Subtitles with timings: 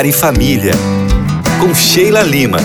[0.00, 0.72] Lar e Família,
[1.60, 2.56] com Sheila Lima.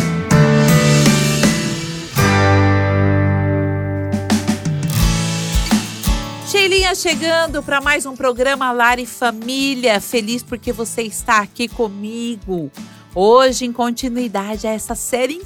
[6.50, 10.00] Sheilinha chegando para mais um programa Lar e Família.
[10.00, 12.71] Feliz porque você está aqui comigo.
[13.13, 15.41] Hoje, em continuidade a essa série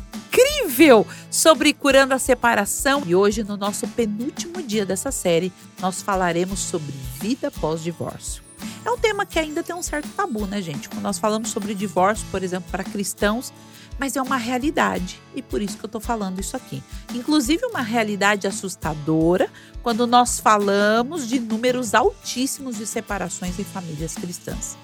[0.80, 3.04] incrível sobre curando a separação.
[3.06, 5.52] E hoje, no nosso penúltimo dia dessa série,
[5.82, 8.42] nós falaremos sobre vida pós-divórcio.
[8.86, 10.88] É um tema que ainda tem um certo tabu, né, gente?
[10.88, 13.52] Quando nós falamos sobre divórcio, por exemplo, para cristãos,
[14.00, 16.82] mas é uma realidade e por isso que eu estou falando isso aqui.
[17.14, 19.50] Inclusive, uma realidade assustadora
[19.84, 24.78] quando nós falamos de números altíssimos de separações em famílias cristãs.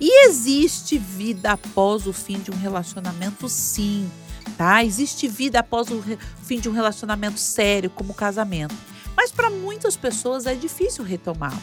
[0.00, 4.10] E existe vida após o fim de um relacionamento, sim,
[4.56, 4.84] tá?
[4.84, 6.02] Existe vida após o
[6.42, 8.74] fim de um relacionamento sério, como o casamento.
[9.16, 11.56] Mas para muitas pessoas é difícil retomar.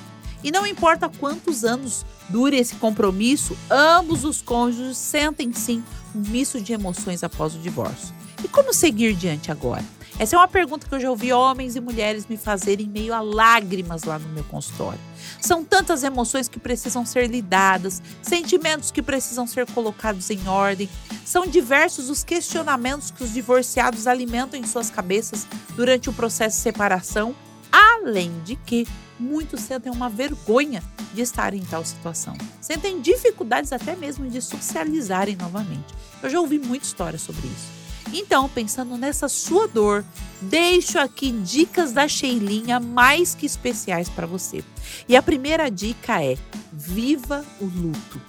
[0.43, 5.83] E não importa quantos anos dure esse compromisso, ambos os cônjuges sentem sim
[6.15, 8.13] um misto de emoções após o divórcio.
[8.43, 9.85] E como seguir diante agora?
[10.21, 13.21] Essa é uma pergunta que eu já ouvi homens e mulheres me fazerem meio a
[13.21, 14.99] lágrimas lá no meu consultório.
[15.41, 20.87] São tantas emoções que precisam ser lidadas, sentimentos que precisam ser colocados em ordem.
[21.25, 26.61] São diversos os questionamentos que os divorciados alimentam em suas cabeças durante o processo de
[26.61, 27.33] separação,
[27.71, 28.87] além de que
[29.19, 30.83] muitos sentem uma vergonha
[31.15, 32.37] de estarem em tal situação.
[32.61, 35.95] Sentem dificuldades até mesmo de socializarem novamente.
[36.21, 37.80] Eu já ouvi muita história sobre isso.
[38.13, 40.03] Então, pensando nessa sua dor,
[40.41, 44.63] deixo aqui dicas da Sheilinha mais que especiais para você.
[45.07, 46.37] E a primeira dica é:
[46.73, 48.21] viva o luto.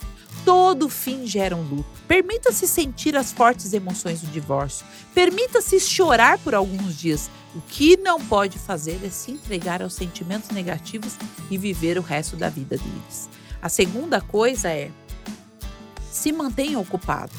[0.45, 1.89] Todo fim gera um luto.
[2.07, 4.85] Permita-se sentir as fortes emoções do divórcio.
[5.13, 7.29] Permita-se chorar por alguns dias.
[7.55, 11.13] O que não pode fazer é se entregar aos sentimentos negativos
[11.49, 13.29] e viver o resto da vida deles.
[13.61, 14.91] A segunda coisa é
[16.11, 17.31] se mantenha ocupado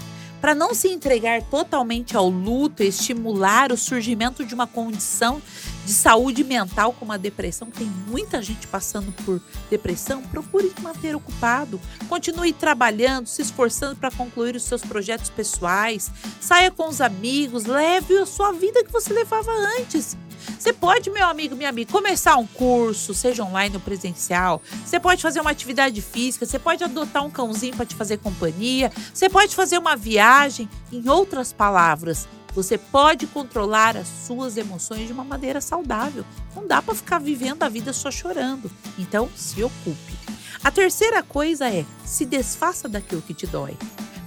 [0.45, 5.41] para não se entregar totalmente ao luto e estimular o surgimento de uma condição
[5.87, 9.41] de saúde mental como a depressão, tem muita gente passando por
[9.71, 16.11] depressão, procure se manter ocupado, continue trabalhando, se esforçando para concluir os seus projetos pessoais,
[16.43, 20.15] saia com os amigos, leve a sua vida que você levava antes.
[20.59, 24.63] Você pode, meu amigo, minha amiga, começar um curso, seja online ou presencial.
[24.85, 28.91] Você pode fazer uma atividade física, você pode adotar um cãozinho para te fazer companhia,
[29.13, 30.69] você pode fazer uma viagem.
[30.93, 36.25] Em outras palavras, você pode controlar as suas emoções de uma maneira saudável.
[36.55, 38.71] Não dá para ficar vivendo a vida só chorando.
[38.99, 40.15] Então, se ocupe.
[40.63, 43.77] A terceira coisa é se desfaça daquilo que te dói.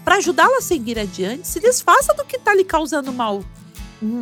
[0.03, 3.44] Para ajudá-la a seguir adiante, se desfaça do que está lhe causando mal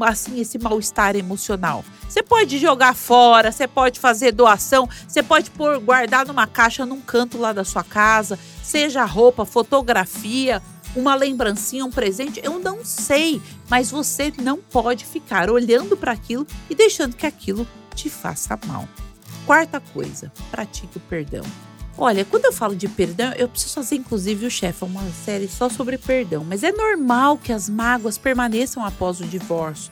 [0.01, 1.83] assim esse mal-estar emocional.
[2.07, 7.01] Você pode jogar fora, você pode fazer doação, você pode pôr guardar numa caixa num
[7.01, 10.61] canto lá da sua casa, seja roupa, fotografia,
[10.95, 16.47] uma lembrancinha, um presente, eu não sei, mas você não pode ficar olhando para aquilo
[16.69, 18.87] e deixando que aquilo te faça mal.
[19.45, 21.43] Quarta coisa, pratique o perdão.
[21.97, 25.69] Olha, quando eu falo de perdão, eu preciso fazer, inclusive, o chefe, uma série só
[25.69, 26.43] sobre perdão.
[26.43, 29.91] Mas é normal que as mágoas permaneçam após o divórcio.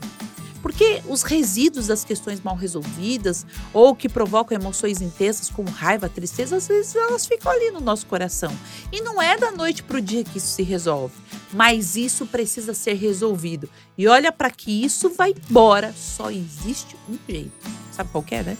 [0.60, 6.56] Porque os resíduos das questões mal resolvidas ou que provocam emoções intensas como raiva, tristeza,
[6.56, 8.50] às vezes elas ficam ali no nosso coração.
[8.90, 11.14] E não é da noite para o dia que isso se resolve.
[11.52, 13.68] Mas isso precisa ser resolvido.
[13.96, 17.52] E olha, para que isso vá embora, só existe um jeito.
[17.92, 18.56] Sabe qual é, né?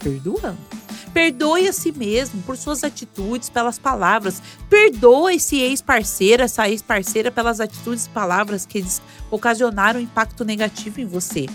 [0.00, 0.58] Perdoando.
[1.12, 4.42] Perdoe a si mesmo por suas atitudes, pelas palavras.
[4.68, 11.06] Perdoa esse ex-parceiro, essa ex-parceira pelas atitudes e palavras que eles ocasionaram impacto negativo em
[11.06, 11.46] você.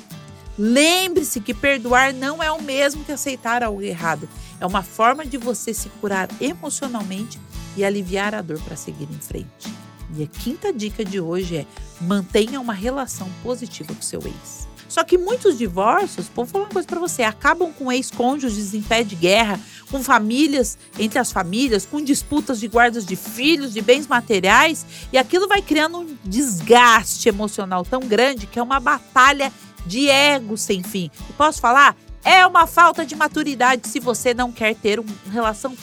[0.57, 4.29] Lembre-se que perdoar não é o mesmo que aceitar algo errado.
[4.59, 7.39] É uma forma de você se curar emocionalmente
[7.75, 9.73] e aliviar a dor para seguir em frente.
[10.15, 11.65] E a quinta dica de hoje é:
[11.99, 14.67] mantenha uma relação positiva com seu ex.
[14.93, 19.03] Só que muitos divórcios, vou falar uma coisa para você, acabam com ex-cônjuges em pé
[19.03, 19.59] de guerra,
[19.89, 25.17] com famílias entre as famílias, com disputas de guardas de filhos, de bens materiais, e
[25.17, 29.51] aquilo vai criando um desgaste emocional tão grande que é uma batalha
[29.83, 31.09] de ego sem fim.
[31.27, 31.97] E posso falar?
[32.23, 35.75] É uma falta de maturidade se você não quer ter uma relação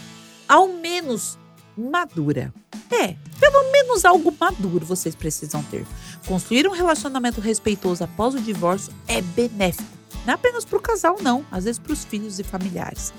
[0.47, 1.37] ao menos
[1.77, 2.55] madura.
[2.93, 5.85] É, pelo menos algo maduro vocês precisam ter.
[6.27, 9.89] Construir um relacionamento respeitoso após o divórcio é benéfico.
[10.25, 11.45] Não é apenas para o casal, não.
[11.51, 13.13] Às vezes para os filhos e familiares.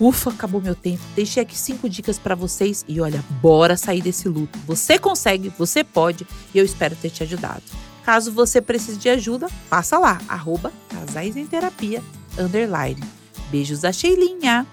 [0.00, 1.02] Ufa, acabou meu tempo.
[1.14, 4.58] Deixei aqui cinco dicas para vocês e olha, bora sair desse luto.
[4.66, 7.62] Você consegue, você pode e eu espero ter te ajudado.
[8.04, 12.02] Caso você precise de ajuda, passa lá, arroba Casais em Terapia,
[12.38, 13.02] underline.
[13.50, 14.66] Beijos da Sheilinha!